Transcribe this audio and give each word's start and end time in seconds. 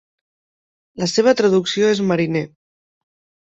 La 1.03 1.09
seva 1.13 1.35
traducció 1.43 1.95
és 1.95 2.05
"mariner". 2.13 2.45